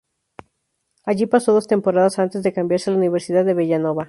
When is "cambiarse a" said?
2.53-2.93